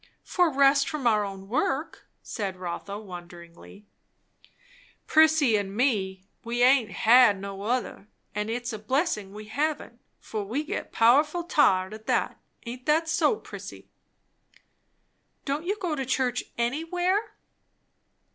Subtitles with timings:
[0.23, 3.85] "For rest from our own work," said Rotha wonderingly.
[5.05, 6.91] "Prissy and me, we haint
[7.39, 12.41] no other; and it's a blessin' we haven't, for we get powerful tired at that.
[12.65, 13.91] Aint that so, Prissy?"
[15.45, 17.35] "Don't you go to church anywhere?"